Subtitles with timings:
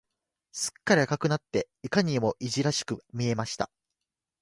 [0.51, 3.69] すっかり赤くなって、いかにもいじらしく見えました。